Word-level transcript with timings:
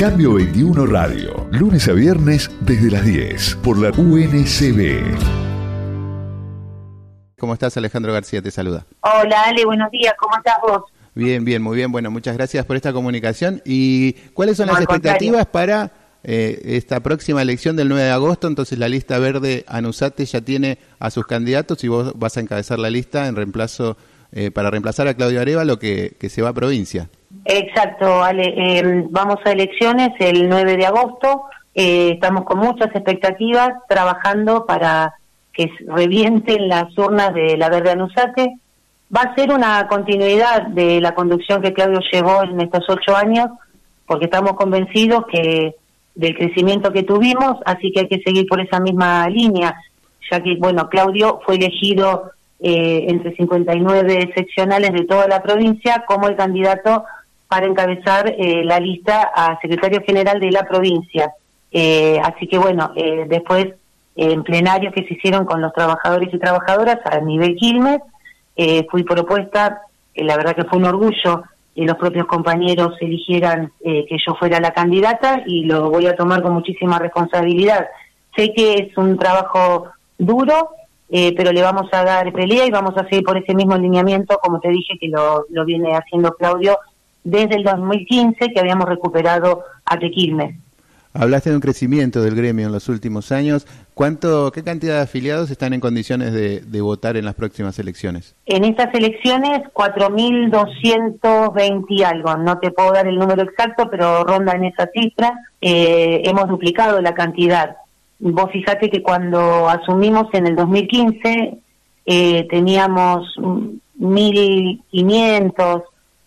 Cambio 0.00 0.32
21 0.32 0.86
Radio, 0.86 1.46
lunes 1.52 1.86
a 1.86 1.92
viernes 1.92 2.50
desde 2.62 2.90
las 2.90 3.04
10 3.04 3.56
por 3.56 3.76
la 3.76 3.90
UNCB. 3.90 4.98
¿Cómo 7.38 7.52
estás, 7.52 7.76
Alejandro 7.76 8.10
García? 8.10 8.40
Te 8.40 8.50
saluda. 8.50 8.86
Hola, 9.02 9.42
Ale, 9.42 9.66
buenos 9.66 9.90
días. 9.90 10.14
¿Cómo 10.18 10.38
estás 10.38 10.54
vos? 10.62 10.84
Bien, 11.14 11.44
bien, 11.44 11.60
muy 11.60 11.76
bien. 11.76 11.92
Bueno, 11.92 12.10
muchas 12.10 12.34
gracias 12.34 12.64
por 12.64 12.76
esta 12.76 12.94
comunicación. 12.94 13.60
¿Y 13.66 14.14
cuáles 14.32 14.56
son 14.56 14.68
las 14.68 14.78
expectativas 14.78 15.44
para 15.44 15.92
eh, 16.24 16.62
esta 16.64 17.00
próxima 17.00 17.42
elección 17.42 17.76
del 17.76 17.90
9 17.90 18.04
de 18.04 18.10
agosto? 18.10 18.48
Entonces 18.48 18.78
la 18.78 18.88
lista 18.88 19.18
verde 19.18 19.66
Anusate 19.68 20.24
ya 20.24 20.40
tiene 20.40 20.78
a 20.98 21.10
sus 21.10 21.26
candidatos 21.26 21.84
y 21.84 21.88
vos 21.88 22.14
vas 22.16 22.38
a 22.38 22.40
encabezar 22.40 22.78
la 22.78 22.88
lista 22.88 23.26
en 23.26 23.36
reemplazo 23.36 23.98
eh, 24.32 24.50
para 24.50 24.70
reemplazar 24.70 25.08
a 25.08 25.14
Claudio 25.14 25.42
Arevalo 25.42 25.78
que, 25.78 26.16
que 26.18 26.30
se 26.30 26.40
va 26.40 26.48
a 26.48 26.54
provincia. 26.54 27.10
Exacto, 27.44 28.22
Ale. 28.22 28.54
Eh, 28.56 29.04
vamos 29.10 29.36
a 29.44 29.52
elecciones 29.52 30.10
el 30.18 30.48
9 30.48 30.76
de 30.76 30.86
agosto. 30.86 31.44
estamos 31.74 32.44
con 32.44 32.58
muchas 32.58 32.88
expectativas 32.94 33.70
trabajando 33.88 34.66
para 34.66 35.14
que 35.52 35.70
revienten 35.86 36.68
las 36.68 36.96
urnas 36.98 37.32
de 37.34 37.56
la 37.56 37.68
Verde 37.68 37.92
Anusate. 37.92 38.56
Va 39.14 39.22
a 39.22 39.34
ser 39.34 39.52
una 39.52 39.86
continuidad 39.88 40.68
de 40.68 41.00
la 41.00 41.14
conducción 41.14 41.62
que 41.62 41.72
Claudio 41.72 42.00
llevó 42.12 42.42
en 42.44 42.60
estos 42.60 42.84
ocho 42.88 43.16
años, 43.16 43.48
porque 44.06 44.26
estamos 44.26 44.52
convencidos 44.54 45.24
que 45.26 45.74
del 46.14 46.36
crecimiento 46.36 46.92
que 46.92 47.02
tuvimos, 47.02 47.56
así 47.64 47.92
que 47.92 48.00
hay 48.00 48.08
que 48.08 48.20
seguir 48.20 48.46
por 48.46 48.60
esa 48.60 48.80
misma 48.80 49.28
línea, 49.28 49.74
ya 50.30 50.40
que, 50.42 50.56
bueno, 50.56 50.88
Claudio 50.88 51.40
fue 51.44 51.56
elegido 51.56 52.30
eh, 52.60 53.06
entre 53.08 53.34
59 53.36 54.32
seccionales 54.34 54.92
de 54.92 55.04
toda 55.06 55.26
la 55.28 55.42
provincia 55.42 56.04
como 56.06 56.28
el 56.28 56.36
candidato 56.36 57.04
para 57.50 57.66
encabezar 57.66 58.34
eh, 58.38 58.64
la 58.64 58.80
lista 58.80 59.30
a 59.34 59.60
secretario 59.60 60.00
general 60.06 60.40
de 60.40 60.50
la 60.50 60.62
provincia. 60.62 61.34
Eh, 61.70 62.18
así 62.24 62.46
que, 62.46 62.56
bueno, 62.56 62.92
después 63.28 63.74
en 64.16 64.42
plenarios 64.42 64.92
que 64.92 65.04
se 65.04 65.14
hicieron 65.14 65.46
con 65.46 65.62
los 65.62 65.72
trabajadores 65.72 66.32
y 66.32 66.38
trabajadoras 66.38 66.98
a 67.04 67.20
nivel 67.20 67.56
Quilmes. 67.56 68.00
Eh, 68.54 68.86
fui 68.90 69.02
propuesta, 69.02 69.80
eh, 70.14 70.24
la 70.24 70.36
verdad 70.36 70.54
que 70.54 70.64
fue 70.64 70.78
un 70.78 70.84
orgullo 70.84 71.44
que 71.74 71.86
los 71.86 71.96
propios 71.96 72.26
compañeros 72.26 72.96
eligieran 73.00 73.72
eh, 73.80 74.04
que 74.06 74.18
yo 74.26 74.34
fuera 74.34 74.60
la 74.60 74.72
candidata 74.72 75.42
y 75.46 75.64
lo 75.64 75.88
voy 75.88 76.06
a 76.06 76.16
tomar 76.16 76.42
con 76.42 76.52
muchísima 76.52 76.98
responsabilidad. 76.98 77.88
Sé 78.36 78.52
que 78.54 78.74
es 78.74 78.96
un 78.98 79.16
trabajo 79.16 79.88
duro, 80.18 80.70
pero 81.08 81.50
le 81.50 81.62
vamos 81.62 81.88
a 81.92 82.04
dar 82.04 82.32
pelea 82.32 82.66
y 82.66 82.70
vamos 82.70 82.96
a 82.96 83.02
seguir 83.08 83.24
por 83.24 83.36
ese 83.36 83.54
mismo 83.54 83.76
lineamiento, 83.76 84.38
como 84.38 84.60
te 84.60 84.68
dije, 84.68 84.96
que 85.00 85.08
lo, 85.08 85.44
lo 85.48 85.64
viene 85.64 85.96
haciendo 85.96 86.32
Claudio 86.34 86.78
desde 87.24 87.56
el 87.56 87.64
2015, 87.64 88.52
que 88.52 88.60
habíamos 88.60 88.88
recuperado 88.88 89.64
a 89.84 89.98
Tequilmes. 89.98 90.54
Hablaste 91.12 91.50
de 91.50 91.56
un 91.56 91.60
crecimiento 91.60 92.22
del 92.22 92.36
gremio 92.36 92.66
en 92.66 92.72
los 92.72 92.88
últimos 92.88 93.32
años. 93.32 93.66
¿Cuánto, 93.94 94.52
¿Qué 94.52 94.62
cantidad 94.62 94.94
de 94.94 95.02
afiliados 95.02 95.50
están 95.50 95.72
en 95.72 95.80
condiciones 95.80 96.32
de, 96.32 96.80
votar 96.80 97.16
en 97.16 97.24
las 97.24 97.34
próximas 97.34 97.80
elecciones? 97.80 98.36
En 98.46 98.64
estas 98.64 98.94
elecciones, 98.94 99.62
4.220 99.74 101.84
y 101.88 102.04
algo. 102.04 102.36
No 102.36 102.58
te 102.58 102.70
puedo 102.70 102.92
dar 102.92 103.08
el 103.08 103.18
número 103.18 103.42
exacto, 103.42 103.90
pero 103.90 104.22
ronda 104.22 104.52
en 104.52 104.66
esa 104.66 104.88
cifra. 104.94 105.36
Eh, 105.60 106.22
hemos 106.24 106.48
duplicado 106.48 107.00
la 107.00 107.12
cantidad. 107.12 107.74
Vos 108.20 108.52
fijate 108.52 108.88
que 108.88 109.02
cuando 109.02 109.68
asumimos 109.68 110.32
en 110.32 110.46
el 110.46 110.54
2015 110.54 111.58
eh, 112.06 112.46
teníamos 112.48 113.36
1.500 113.36 115.82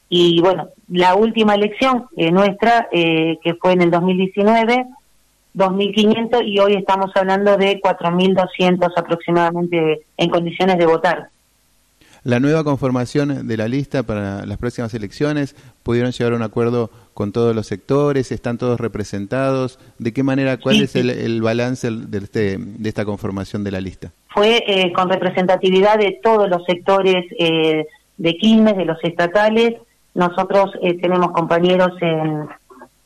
y 0.10 0.42
bueno, 0.42 0.68
la 0.90 1.16
última 1.16 1.56
elección 1.56 2.06
eh, 2.18 2.32
nuestra, 2.32 2.88
eh, 2.92 3.38
que 3.44 3.56
fue 3.56 3.74
en 3.74 3.82
el 3.82 3.92
2019, 3.92 4.86
2.500 5.56 6.46
y 6.46 6.60
hoy 6.60 6.76
estamos 6.76 7.12
hablando 7.16 7.58
de 7.58 7.80
4.200 7.80 8.92
aproximadamente 8.96 10.02
en 10.18 10.30
condiciones 10.30 10.78
de 10.78 10.86
votar. 10.86 11.30
La 12.24 12.40
nueva 12.40 12.64
conformación 12.64 13.48
de 13.48 13.58
la 13.58 13.68
lista 13.68 14.04
para 14.04 14.46
las 14.46 14.58
próximas 14.58 14.94
elecciones, 14.94 15.56
¿pudieron 15.84 16.12
llegar 16.12 16.32
a 16.32 16.38
un 16.38 16.42
acuerdo 16.42 16.90
con 17.14 17.34
todos 17.34 17.54
los 17.54 17.68
sectores? 17.68 18.32
¿Están 18.32 18.58
todos 18.58 18.80
representados? 18.80 19.78
¿De 20.00 20.14
qué 20.14 20.24
manera, 20.24 20.58
cuál 20.58 20.82
es 20.82 20.96
El, 20.96 21.42
balance 21.42 21.92
de, 21.92 22.18
este, 22.18 22.58
de 22.58 22.90
esta 22.90 23.04
conformación 23.04 23.66
de 23.66 23.72
la 23.72 23.82
lista? 23.82 24.12
Fue 24.30 24.64
eh, 24.66 24.94
con 24.94 25.10
representatividad 25.10 25.98
de 25.98 26.18
todos 26.24 26.50
los 26.50 26.64
sectores 26.64 27.26
de 27.30 28.38
Quilmes, 28.38 28.78
de 28.78 28.86
los 28.86 29.04
estatales, 29.04 29.74
nosotros 30.16 30.72
eh, 30.82 31.00
tenemos 31.00 31.32
compañeros 31.32 31.92
en, 32.02 32.48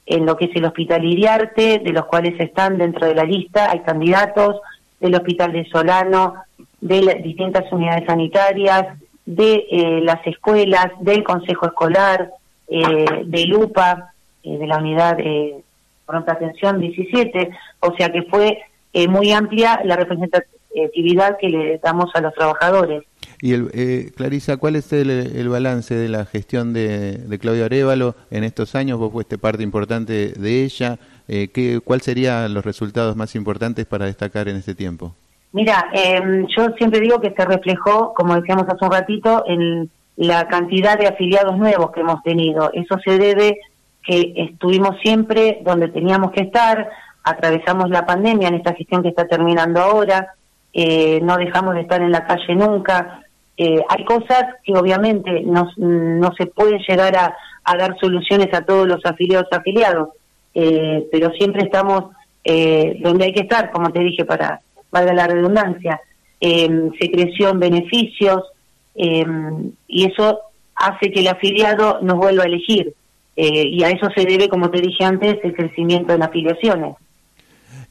en 0.05 0.25
lo 0.25 0.35
que 0.35 0.45
es 0.45 0.55
el 0.55 0.65
Hospital 0.65 1.05
Iriarte, 1.05 1.79
de 1.79 1.93
los 1.93 2.05
cuales 2.05 2.39
están 2.39 2.77
dentro 2.77 3.07
de 3.07 3.15
la 3.15 3.23
lista, 3.23 3.71
hay 3.71 3.79
candidatos 3.81 4.57
del 4.99 5.15
Hospital 5.15 5.53
de 5.53 5.65
Solano, 5.65 6.35
de 6.81 7.01
las 7.01 7.23
distintas 7.23 7.71
unidades 7.71 8.05
sanitarias, 8.05 8.97
de 9.25 9.67
eh, 9.69 10.01
las 10.01 10.25
escuelas, 10.25 10.87
del 10.99 11.23
Consejo 11.23 11.67
Escolar, 11.67 12.31
eh, 12.67 13.05
de 13.25 13.45
Lupa, 13.45 14.13
de 14.43 14.65
la 14.65 14.77
unidad 14.77 15.17
de 15.17 15.61
pronta 16.05 16.33
atención 16.33 16.79
17, 16.79 17.49
o 17.81 17.93
sea 17.97 18.09
que 18.09 18.23
fue 18.23 18.59
muy 19.09 19.31
amplia 19.33 19.81
la 19.83 19.97
representatividad 19.97 21.37
que 21.37 21.49
le 21.49 21.77
damos 21.79 22.15
a 22.15 22.21
los 22.21 22.33
trabajadores. 22.33 23.03
Y 23.39 23.53
el, 23.53 23.69
eh, 23.73 24.11
Clarisa, 24.15 24.57
¿cuál 24.57 24.75
es 24.75 24.91
el, 24.93 25.47
balance 25.49 25.93
de 25.93 26.09
la 26.09 26.25
gestión 26.25 26.73
de, 26.73 27.17
de, 27.17 27.39
Claudia 27.39 27.65
Arevalo 27.65 28.15
en 28.31 28.43
estos 28.43 28.73
años? 28.73 28.97
Vos 28.97 29.11
fuiste 29.11 29.37
parte 29.37 29.61
importante 29.61 30.33
de 30.35 30.63
ella. 30.63 30.97
Eh, 31.27 31.49
¿qué, 31.53 31.79
¿Cuáles 31.83 32.05
serían 32.05 32.53
los 32.53 32.65
resultados 32.65 33.15
más 33.15 33.35
importantes 33.35 33.85
para 33.85 34.05
destacar 34.05 34.47
en 34.47 34.55
este 34.55 34.73
tiempo? 34.73 35.13
Mira, 35.51 35.89
em, 35.93 36.47
yo 36.55 36.69
siempre 36.77 36.99
digo 36.99 37.21
que 37.21 37.31
se 37.31 37.45
reflejó, 37.45 38.13
como 38.13 38.35
decíamos 38.35 38.65
hace 38.67 38.83
un 38.83 38.91
ratito, 38.91 39.43
en 39.47 39.89
la 40.15 40.47
cantidad 40.47 40.97
de 40.97 41.07
afiliados 41.07 41.57
nuevos 41.57 41.91
que 41.91 42.01
hemos 42.01 42.23
tenido. 42.23 42.71
Eso 42.73 42.97
se 43.05 43.17
debe 43.17 43.57
que 44.03 44.33
estuvimos 44.35 44.97
siempre 45.03 45.61
donde 45.63 45.89
teníamos 45.89 46.31
que 46.31 46.41
estar, 46.41 46.89
atravesamos 47.23 47.89
la 47.89 48.05
pandemia 48.05 48.47
en 48.47 48.55
esta 48.55 48.73
gestión 48.73 49.03
que 49.03 49.09
está 49.09 49.27
terminando 49.27 49.81
ahora, 49.81 50.33
eh, 50.73 51.19
no 51.21 51.37
dejamos 51.37 51.75
de 51.75 51.81
estar 51.81 52.01
en 52.01 52.11
la 52.11 52.25
calle 52.25 52.55
nunca, 52.55 53.21
eh, 53.57 53.81
hay 53.89 54.05
cosas 54.05 54.43
que 54.63 54.73
obviamente 54.73 55.41
no, 55.41 55.67
no 55.77 56.31
se 56.37 56.45
pueden 56.45 56.79
llegar 56.87 57.15
a, 57.17 57.35
dar 57.75 57.97
soluciones 57.99 58.53
a 58.53 58.61
todos 58.61 58.87
los 58.87 59.03
afiliados 59.03 59.47
afiliados, 59.51 60.09
eh, 60.53 61.05
pero 61.11 61.31
siempre 61.31 61.63
estamos 61.63 62.15
eh, 62.43 62.97
donde 63.01 63.25
hay 63.25 63.33
que 63.33 63.41
estar, 63.41 63.71
como 63.71 63.91
te 63.91 63.99
dije, 63.99 64.23
para 64.23 64.61
valga 64.89 65.13
la 65.13 65.27
redundancia. 65.27 65.99
Em, 66.39 66.91
se 66.99 67.11
creció 67.11 67.49
en 67.49 67.59
beneficios 67.59 68.43
em, 68.95 69.71
y 69.87 70.05
eso 70.05 70.39
hace 70.75 71.11
que 71.11 71.19
el 71.21 71.27
afiliado 71.27 71.99
nos 72.01 72.17
vuelva 72.17 72.43
a 72.43 72.47
elegir. 72.47 72.93
y 73.39 73.83
a 73.83 73.89
eso 73.89 74.09
se 74.15 74.25
debe, 74.25 74.49
como 74.49 74.71
te 74.71 74.81
dije 74.81 75.03
antes, 75.03 75.37
el 75.43 75.53
crecimiento 75.53 76.11
en 76.13 76.23
afiliaciones. 76.23 76.95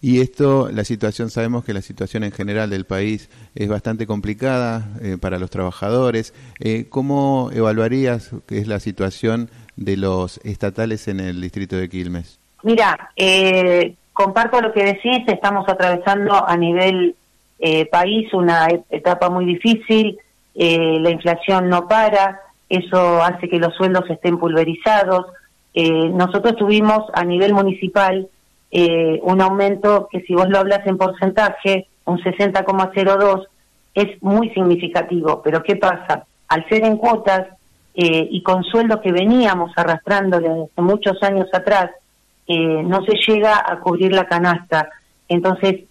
Y 0.07 0.21
esto, 0.21 0.69
la 0.73 0.85
situación, 0.85 1.31
sabemos 1.31 1.65
que 1.65 1.75
la 1.75 1.83
situación 1.83 2.23
en 2.23 2.31
general 2.31 2.71
del 2.71 2.85
país 2.85 3.29
es 3.57 3.69
bastante 3.69 4.07
complicada 4.07 4.87
eh, 5.03 5.17
para 5.21 5.41
los 5.41 5.51
trabajadores. 5.51 6.33
Eh, 6.61 6.87
¿Cómo 6.89 7.51
evaluarías 7.53 8.31
que 8.47 8.59
es 8.59 8.69
la 8.69 8.79
situación 8.79 9.51
de 9.75 9.97
los 9.97 10.39
estatales 10.45 11.09
en 11.09 11.19
el 11.19 11.41
distrito 11.41 11.75
de 11.75 11.89
Quilmes? 11.89 12.39
Mira, 12.63 13.11
eh, 13.17 13.97
comparto 14.13 14.61
lo 14.61 14.73
que 14.73 14.85
decís, 14.85 15.27
estamos 15.27 15.69
atravesando 15.69 16.49
a 16.49 16.57
nivel 16.57 17.17
país 17.91 18.33
una 18.33 18.69
etapa 18.91 19.29
muy 19.29 19.45
difícil, 19.45 20.21
la 20.55 21.11
inflación 21.11 21.69
no 21.69 21.89
para, 21.89 22.43
eso 22.69 23.21
hace 23.25 23.49
que 23.49 23.59
los 23.59 23.75
sueldos 23.75 24.09
estén 24.09 24.39
pulverizados. 24.39 25.27
nosotros 25.75 26.55
tuvimos 26.55 27.07
a 27.13 27.25
nivel 27.25 27.55
municipal 27.55 28.29
eh, 28.71 29.21
un 29.23 29.41
aumento 29.41 30.09
que 30.11 30.21
si 30.23 30.35
vos 30.35 30.49
lo 30.49 30.59
hablas 30.59 30.87
en 30.87 30.99
porcentaje, 30.99 31.87
un 32.05 32.19
60,02, 32.19 33.47
es 33.95 34.23
muy 34.23 34.51
significativo. 34.51 35.41
Pero 35.43 35.63
¿qué 35.63 35.77
pasa? 35.77 36.27
Al 36.49 36.69
ser 36.69 36.85
en 36.85 36.97
cuotas 36.97 37.47
eh, 37.95 38.29
y 38.31 38.43
con 38.43 38.65
sueldos 38.65 39.01
que 39.01 39.13
veníamos 39.13 39.73
arrastrando 39.77 40.41
desde 40.41 40.83
muchos 40.83 41.23
años 41.23 41.49
atrás, 41.53 41.91
eh, 42.47 42.83
no 42.83 43.05
se 43.05 43.15
llega 43.27 43.65
a 43.67 43.79
cubrir 43.81 44.13
la 44.13 44.27
canasta. 44.27 44.91
Entonces, 45.29 45.85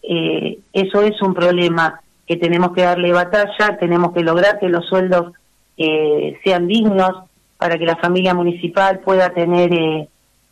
eso 0.72 1.02
es 1.02 1.22
un 1.22 1.34
problema 1.34 2.00
que 2.26 2.38
tenemos 2.38 2.72
que 2.72 2.84
darle 2.84 3.12
batalla, 3.12 3.78
tenemos 3.78 4.14
que 4.14 4.22
lograr 4.22 4.60
que 4.60 4.70
los 4.70 4.86
sueldos 4.86 5.34
sean 5.76 6.68
dignos 6.68 7.12
para 7.58 7.78
que 7.78 7.86
la 7.86 7.98
familia 7.98 8.34
municipal 8.34 9.00
pueda 9.00 9.32
tener 9.32 10.08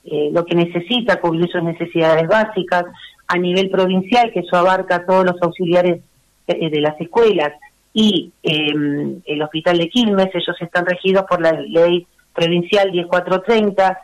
eh, 0.06 0.30
lo 0.32 0.46
que 0.46 0.56
necesita, 0.56 1.20
cubrir 1.20 1.50
sus 1.50 1.64
necesidades 1.64 2.28
básicas, 2.28 2.86
a 3.28 3.38
nivel 3.38 3.70
provincial, 3.70 4.32
que 4.32 4.42
eso 4.42 4.58
abarca 4.58 5.06
todos 5.06 5.26
los 5.26 5.42
auxiliares 5.42 6.02
eh, 6.48 6.70
de 6.70 6.82
las 6.82 7.00
escuelas 7.00 7.54
y 7.94 8.34
em, 8.42 9.22
el 9.26 9.42
Hospital 9.44 9.78
de 9.78 9.90
Quilmes, 9.90 10.34
ellos 10.34 10.58
están 10.60 10.86
regidos 10.86 11.24
por 11.30 11.42
la 11.42 11.54
ley 11.54 12.06
provincial 12.34 12.92
10430, 12.92 13.98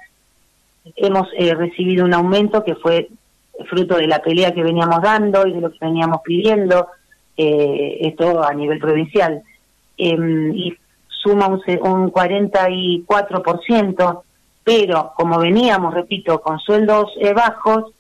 hemos 0.96 1.28
eh, 1.36 1.54
recibido 1.56 2.06
un 2.06 2.13
aumento 2.13 2.63
que 2.63 2.75
fue 2.75 3.10
fruto 3.68 3.98
de 3.98 4.07
la 4.07 4.19
pelea 4.19 4.54
que 4.54 4.63
veníamos 4.63 5.01
dando 5.01 5.46
y 5.48 5.54
de 5.54 5.62
lo 5.62 5.72
que 5.72 5.80
veníamos 5.81 6.22
pidiendo, 6.24 6.90
eh, 7.36 7.98
esto 8.01 8.44
a 8.44 8.54
nivel 8.54 8.78
provincial. 8.80 9.42
Em, 9.98 10.56
y 10.56 10.78
suma 11.07 11.48
un, 11.48 11.60
un 11.81 12.12
44%, 12.12 14.22
pero 14.63 15.13
como 15.15 15.39
veníamos, 15.39 15.94
repito, 15.94 16.41
con 16.41 16.59
sueldos 16.59 17.11
eh, 17.19 17.33
bajos, 17.33 17.91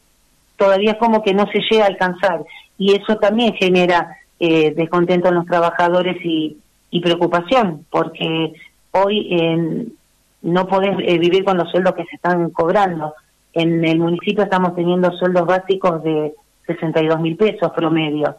todavía 0.57 0.97
como 0.97 1.23
que 1.23 1.33
no 1.33 1.45
se 1.51 1.59
llega 1.69 1.85
a 1.85 1.87
alcanzar. 1.87 2.43
Y 2.77 2.93
eso 2.93 3.17
también 3.17 3.53
genera 3.53 4.17
eh, 4.39 4.73
descontento 4.75 5.29
en 5.29 5.35
los 5.35 5.45
trabajadores 5.45 6.17
y, 6.23 6.57
preocupación, 7.01 7.85
porque 7.91 8.53
hoy 8.91 9.93
no 10.41 10.67
podés 10.67 10.97
eh, 11.05 11.17
vivir 11.17 11.43
con 11.43 11.57
los 11.57 11.69
sueldos 11.69 11.93
que 11.95 12.05
se 12.05 12.15
están 12.15 12.49
cobrando. 12.49 13.13
En 13.53 13.83
el 13.85 13.99
municipio 13.99 14.43
estamos 14.43 14.75
teniendo 14.75 15.11
sueldos 15.11 15.45
básicos 15.45 16.03
de 16.03 16.33
62 16.67 17.19
mil 17.19 17.35
pesos 17.35 17.71
promedio. 17.75 18.35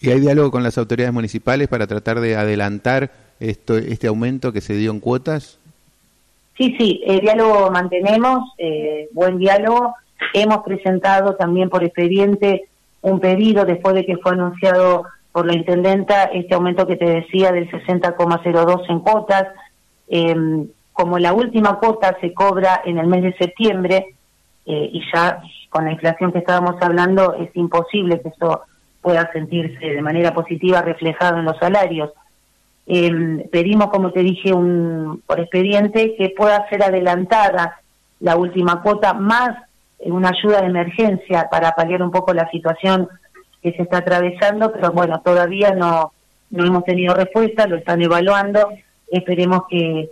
¿Y 0.00 0.10
hay 0.10 0.20
diálogo 0.20 0.50
con 0.50 0.62
las 0.62 0.78
autoridades 0.78 1.14
municipales 1.14 1.68
para 1.68 1.86
tratar 1.86 2.20
de 2.20 2.36
adelantar 2.36 3.10
esto, 3.40 3.76
este 3.76 4.06
aumento 4.06 4.52
que 4.52 4.60
se 4.60 4.74
dio 4.74 4.90
en 4.90 5.00
cuotas? 5.00 5.58
Sí, 6.56 6.76
sí, 6.78 7.02
el 7.04 7.20
diálogo 7.20 7.70
mantenemos, 7.70 8.52
eh, 8.58 9.08
buen 9.12 9.38
diálogo. 9.38 9.94
Hemos 10.32 10.58
presentado 10.58 11.34
también 11.34 11.68
por 11.68 11.82
expediente 11.82 12.68
un 13.00 13.20
pedido 13.20 13.64
después 13.64 13.94
de 13.94 14.06
que 14.06 14.16
fue 14.18 14.32
anunciado 14.32 15.04
por 15.32 15.46
la 15.46 15.54
intendenta 15.54 16.24
este 16.24 16.54
aumento 16.54 16.86
que 16.86 16.96
te 16.96 17.06
decía 17.06 17.50
del 17.50 17.68
60,02 17.70 18.88
en 18.88 19.00
cuotas. 19.00 19.48
Em, 20.08 20.68
como 20.92 21.18
la 21.18 21.32
última 21.32 21.80
cuota 21.80 22.16
se 22.20 22.32
cobra 22.32 22.80
en 22.84 22.98
el 22.98 23.08
mes 23.08 23.24
de 23.24 23.36
septiembre 23.36 24.14
eh, 24.64 24.90
y 24.92 25.02
ya 25.12 25.42
con 25.70 25.84
la 25.84 25.92
inflación 25.92 26.30
que 26.30 26.38
estábamos 26.38 26.76
hablando 26.80 27.34
es 27.34 27.50
imposible 27.56 28.20
que 28.20 28.28
eso 28.28 28.62
pueda 29.02 29.30
sentirse 29.32 29.84
de 29.84 30.02
manera 30.02 30.32
positiva 30.32 30.82
reflejado 30.82 31.38
en 31.38 31.46
los 31.46 31.58
salarios. 31.58 32.10
Eh, 32.86 33.48
pedimos, 33.50 33.88
como 33.88 34.12
te 34.12 34.20
dije, 34.20 34.52
un, 34.52 35.22
por 35.26 35.40
expediente 35.40 36.14
que 36.16 36.30
pueda 36.30 36.68
ser 36.68 36.82
adelantada 36.82 37.80
la 38.20 38.36
última 38.36 38.82
cuota 38.82 39.14
más 39.14 39.56
una 40.00 40.30
ayuda 40.30 40.60
de 40.60 40.66
emergencia 40.66 41.48
para 41.50 41.72
paliar 41.72 42.02
un 42.02 42.10
poco 42.10 42.34
la 42.34 42.50
situación 42.50 43.08
que 43.62 43.72
se 43.72 43.82
está 43.82 43.98
atravesando, 43.98 44.72
pero 44.72 44.92
bueno, 44.92 45.20
todavía 45.24 45.70
no, 45.74 46.12
no 46.50 46.64
hemos 46.66 46.84
tenido 46.84 47.14
respuesta, 47.14 47.66
lo 47.66 47.76
están 47.76 48.02
evaluando, 48.02 48.68
esperemos 49.10 49.62
que, 49.68 50.10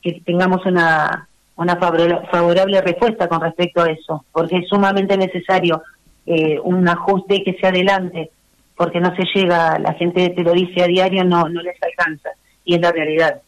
que 0.00 0.20
tengamos 0.24 0.64
una, 0.66 1.28
una 1.56 1.76
favorable 1.76 2.80
respuesta 2.80 3.28
con 3.28 3.40
respecto 3.40 3.82
a 3.82 3.90
eso, 3.90 4.24
porque 4.32 4.58
es 4.58 4.68
sumamente 4.68 5.16
necesario 5.16 5.82
eh, 6.26 6.60
un 6.62 6.86
ajuste 6.88 7.42
que 7.42 7.54
se 7.54 7.66
adelante, 7.66 8.30
porque 8.78 9.00
no 9.00 9.14
se 9.16 9.24
llega, 9.34 9.78
la 9.78 9.92
gente 9.94 10.30
te 10.30 10.42
lo 10.42 10.52
dice 10.52 10.82
a 10.82 10.86
diario, 10.86 11.24
no, 11.24 11.48
no 11.48 11.60
les 11.60 11.76
alcanza, 11.82 12.30
y 12.64 12.76
es 12.76 12.80
la 12.80 12.92
realidad. 12.92 13.42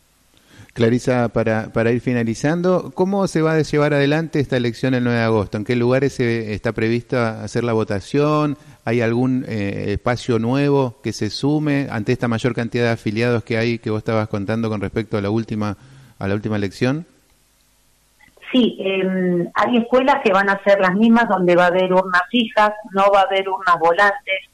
Clarisa, 0.72 1.28
para, 1.28 1.72
para 1.72 1.90
ir 1.90 2.00
finalizando, 2.00 2.92
¿cómo 2.94 3.26
se 3.26 3.42
va 3.42 3.54
a 3.54 3.62
llevar 3.62 3.94
adelante 3.94 4.40
esta 4.40 4.56
elección 4.56 4.94
el 4.94 5.04
9 5.04 5.18
de 5.18 5.24
agosto? 5.24 5.58
¿En 5.58 5.64
qué 5.64 5.76
lugares 5.76 6.14
se 6.14 6.52
está 6.52 6.72
prevista 6.72 7.42
hacer 7.42 7.64
la 7.64 7.72
votación? 7.72 8.56
¿Hay 8.84 9.00
algún 9.00 9.44
eh, 9.48 9.92
espacio 9.92 10.38
nuevo 10.38 10.96
que 11.02 11.12
se 11.12 11.30
sume 11.30 11.88
ante 11.90 12.12
esta 12.12 12.28
mayor 12.28 12.54
cantidad 12.54 12.84
de 12.84 12.90
afiliados 12.90 13.42
que 13.42 13.58
hay 13.58 13.78
que 13.78 13.90
vos 13.90 13.98
estabas 13.98 14.28
contando 14.28 14.68
con 14.68 14.80
respecto 14.80 15.18
a 15.18 15.20
la 15.20 15.30
última, 15.30 15.76
a 16.18 16.28
la 16.28 16.34
última 16.34 16.56
elección? 16.56 17.04
Sí, 18.52 18.76
em, 18.80 19.48
hay 19.54 19.76
escuelas 19.76 20.16
que 20.24 20.32
van 20.32 20.50
a 20.50 20.62
ser 20.62 20.80
las 20.80 20.94
mismas 20.94 21.28
donde 21.28 21.54
va 21.56 21.64
a 21.64 21.68
haber 21.68 21.92
urnas 21.92 22.22
fijas, 22.30 22.72
no 22.92 23.10
va 23.12 23.20
a 23.20 23.24
haber 23.24 23.48
urnas 23.48 23.78
volantes 23.78 24.49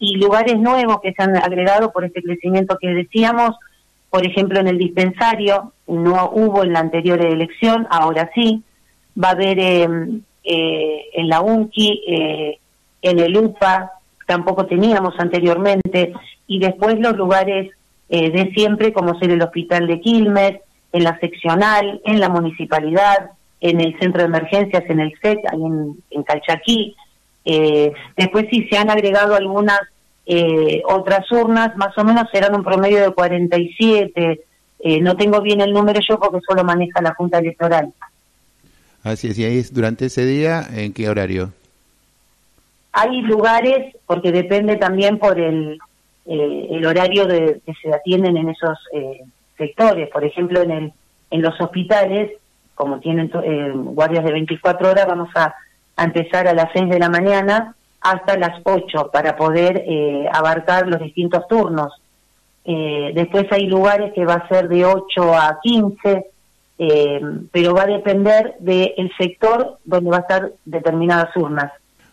y 0.00 0.16
lugares 0.16 0.58
nuevos 0.58 1.00
que 1.00 1.12
se 1.12 1.22
han 1.22 1.36
agregado 1.36 1.92
por 1.92 2.04
este 2.04 2.22
crecimiento 2.22 2.76
que 2.80 2.88
decíamos, 2.88 3.54
por 4.08 4.26
ejemplo 4.26 4.58
en 4.58 4.66
el 4.66 4.78
dispensario, 4.78 5.72
no 5.86 6.30
hubo 6.32 6.64
en 6.64 6.72
la 6.72 6.80
anterior 6.80 7.24
elección, 7.24 7.86
ahora 7.90 8.30
sí, 8.34 8.64
va 9.22 9.28
a 9.28 9.32
haber 9.32 9.60
em, 9.60 10.22
eh, 10.42 11.02
en 11.12 11.28
la 11.28 11.42
UNCI, 11.42 12.02
eh, 12.08 12.58
en 13.02 13.18
el 13.18 13.36
UPA, 13.36 13.92
tampoco 14.26 14.66
teníamos 14.66 15.14
anteriormente, 15.18 16.12
y 16.46 16.58
después 16.58 16.98
los 16.98 17.16
lugares 17.16 17.70
eh, 18.08 18.30
de 18.30 18.50
siempre 18.54 18.92
como 18.92 19.18
ser 19.18 19.30
el 19.30 19.42
Hospital 19.42 19.86
de 19.86 20.00
Quilmes, 20.00 20.60
en 20.92 21.04
la 21.04 21.18
seccional, 21.20 22.00
en 22.04 22.18
la 22.20 22.28
municipalidad, 22.28 23.30
en 23.60 23.80
el 23.80 23.98
centro 23.98 24.22
de 24.22 24.28
emergencias, 24.28 24.82
en 24.88 25.00
el 25.00 25.12
CET, 25.20 25.38
ahí 25.52 25.62
en, 26.10 26.22
Calchaquí. 26.24 26.96
Eh, 27.44 27.92
después 28.16 28.46
sí 28.50 28.66
se 28.70 28.78
han 28.78 28.90
agregado 28.90 29.34
algunas 29.34 29.80
eh, 30.26 30.82
otras 30.86 31.30
urnas, 31.32 31.76
más 31.76 31.96
o 31.96 32.04
menos 32.04 32.28
serán 32.32 32.54
un 32.54 32.64
promedio 32.64 33.00
de 33.02 33.10
47. 33.10 34.40
Eh, 34.82 35.00
no 35.00 35.16
tengo 35.16 35.40
bien 35.40 35.60
el 35.60 35.72
número 35.72 36.00
yo 36.08 36.18
porque 36.18 36.40
solo 36.46 36.64
maneja 36.64 37.02
la 37.02 37.14
Junta 37.14 37.38
Electoral. 37.38 37.92
Así 39.02 39.28
es, 39.28 39.38
y 39.38 39.44
ahí 39.44 39.58
es 39.58 39.72
durante 39.72 40.06
ese 40.06 40.24
día, 40.24 40.66
¿en 40.74 40.92
qué 40.92 41.08
horario? 41.08 41.52
Hay 42.92 43.22
lugares, 43.22 43.96
porque 44.06 44.32
depende 44.32 44.76
también 44.76 45.18
por 45.18 45.38
el, 45.38 45.78
el 46.26 46.86
horario 46.86 47.24
de, 47.26 47.60
que 47.64 47.72
se 47.80 47.94
atienden 47.94 48.36
en 48.36 48.50
esos 48.50 48.78
sectores. 49.56 50.10
Por 50.10 50.24
ejemplo, 50.24 50.60
en, 50.60 50.70
el, 50.70 50.92
en 51.30 51.42
los 51.42 51.58
hospitales, 51.60 52.32
como 52.74 52.98
tienen 52.98 53.30
eh, 53.44 53.72
guardias 53.74 54.24
de 54.24 54.32
24 54.32 54.90
horas, 54.90 55.06
vamos 55.06 55.28
a, 55.34 55.54
empezar 55.96 56.48
a 56.48 56.54
las 56.54 56.70
6 56.72 56.88
de 56.88 56.98
la 56.98 57.08
mañana 57.08 57.74
hasta 58.00 58.36
las 58.38 58.60
8 58.64 59.10
para 59.12 59.36
poder 59.36 59.84
eh, 59.86 60.26
abarcar 60.32 60.86
los 60.86 61.00
distintos 61.00 61.46
turnos. 61.48 61.92
Eh, 62.64 63.12
después 63.14 63.46
hay 63.50 63.66
lugares 63.66 64.12
que 64.14 64.24
va 64.24 64.34
a 64.34 64.48
ser 64.48 64.68
de 64.68 64.84
8 64.84 65.34
a 65.34 65.58
15, 65.62 66.26
pero 67.52 67.74
va 67.74 67.82
a 67.82 67.86
depender 67.86 68.54
del 68.58 69.10
sector 69.18 69.78
donde 69.84 70.10
va 70.10 70.18
a 70.18 70.20
estar 70.20 70.52
determinadas 70.64 71.36
urnas. 71.36 71.70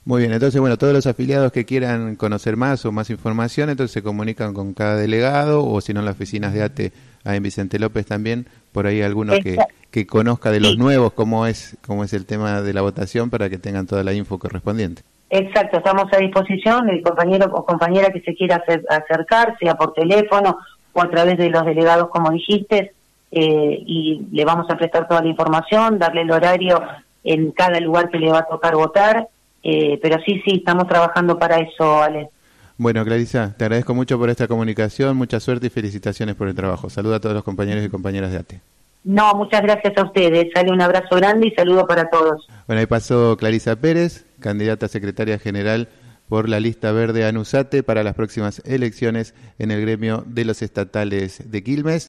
Muy 0.08 0.22
bien, 0.22 0.32
entonces, 0.32 0.62
bueno, 0.62 0.78
todos 0.78 0.94
los 0.94 1.06
afiliados 1.06 1.52
que 1.52 1.66
quieran 1.66 2.16
conocer 2.16 2.56
más 2.56 2.86
o 2.86 2.94
más 2.94 3.10
información, 3.10 3.70
entonces 3.70 3.92
se 3.92 4.02
comunican 4.02 4.54
con 4.54 4.74
cada 4.74 4.96
delegado 4.96 5.66
o 5.66 5.82
si 5.82 5.94
no, 5.94 6.00
en 6.00 6.06
las 6.06 6.16
oficinas 6.16 6.54
de 6.54 6.64
ATE, 6.64 6.94
en 7.26 7.44
Vicente 7.44 7.78
López 7.78 8.06
también, 8.06 8.46
por 8.72 8.88
ahí 8.88 9.02
alguno 9.02 9.34
que, 9.44 9.58
que 9.98 10.06
conozca 10.06 10.52
de 10.52 10.60
los 10.60 10.78
nuevos 10.78 11.14
cómo 11.14 11.48
es, 11.48 11.76
cómo 11.84 12.04
es 12.04 12.14
el 12.14 12.28
tema 12.28 12.62
de 12.62 12.72
la 12.72 12.82
votación 12.82 13.32
para 13.32 13.50
que 13.50 13.58
tengan 13.58 13.88
toda 13.88 14.04
la 14.04 14.14
info 14.14 14.38
correspondiente. 14.38 15.02
Exacto, 15.32 15.78
estamos 15.78 16.06
a 16.14 16.18
disposición, 16.18 16.88
el 16.90 17.02
compañero 17.02 17.48
o 17.52 17.66
compañera 17.66 18.12
que 18.12 18.22
se 18.22 18.36
quiera 18.36 18.64
acercar, 18.90 19.58
sea 19.60 19.74
por 19.74 19.94
teléfono 19.94 20.60
o 20.94 21.02
a 21.02 21.10
través 21.10 21.40
de 21.40 21.50
los 21.50 21.66
delegados, 21.66 22.10
como 22.10 22.30
dijiste, 22.30 22.92
eh, 23.32 23.84
y 23.88 24.22
le 24.32 24.46
vamos 24.46 24.70
a 24.70 24.78
prestar 24.78 25.08
toda 25.08 25.24
la 25.24 25.30
información, 25.30 25.98
darle 25.98 26.22
el 26.22 26.30
horario 26.30 26.80
en 27.24 27.50
cada 27.50 27.80
lugar 27.80 28.12
que 28.12 28.20
le 28.20 28.30
va 28.30 28.40
a 28.40 28.46
tocar 28.46 28.76
votar 28.76 29.28
eh, 29.64 30.00
pero 30.00 30.18
sí, 30.24 30.42
sí, 30.46 30.58
estamos 30.58 30.88
trabajando 30.88 31.40
para 31.40 31.58
eso, 31.58 32.04
Ale. 32.04 32.30
Bueno, 32.78 33.04
Clarisa, 33.04 33.56
te 33.58 33.66
agradezco 33.66 33.96
mucho 33.96 34.20
por 34.20 34.30
esta 34.30 34.48
comunicación, 34.48 35.18
mucha 35.18 35.40
suerte 35.40 35.68
y 35.68 35.70
felicitaciones 35.72 36.36
por 36.36 36.48
el 36.48 36.54
trabajo. 36.54 36.92
Saluda 36.92 37.16
a 37.16 37.20
todos 37.20 37.34
los 37.34 37.44
compañeros 37.44 37.84
y 37.84 37.90
compañeras 37.90 38.32
de 38.32 38.38
ATE. 38.38 38.62
No, 39.04 39.34
muchas 39.36 39.62
gracias 39.62 39.98
a 39.98 40.04
ustedes. 40.04 40.48
Sale 40.54 40.72
un 40.72 40.82
abrazo 40.82 41.16
grande 41.16 41.48
y 41.48 41.52
saludo 41.52 41.88
para 41.88 42.10
todos. 42.10 42.48
Bueno, 42.68 42.80
ahí 42.82 42.86
pasó 42.86 43.38
Clarisa 43.38 43.76
Pérez, 43.78 44.26
candidata 44.40 44.88
a 44.88 44.90
secretaria 44.90 45.40
general 45.40 45.90
por 46.28 46.50
la 46.50 46.60
lista 46.60 46.92
verde 46.92 47.26
ANUSATE 47.26 47.84
para 47.84 48.04
las 48.04 48.16
próximas 48.16 48.62
elecciones 48.66 49.34
en 49.60 49.72
el 49.72 49.82
gremio 49.82 50.24
de 50.28 50.46
los 50.46 50.62
estatales 50.62 51.50
de 51.50 51.64
Quilmes. 51.64 52.08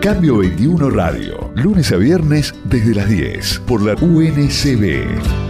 Cambio 0.00 0.38
21 0.38 0.90
Radio, 0.90 1.52
lunes 1.56 1.92
a 1.92 1.96
viernes 1.96 2.54
desde 2.64 2.94
las 2.94 3.08
10 3.08 3.58
por 3.66 3.82
la 3.82 3.94
UNCB. 3.94 5.47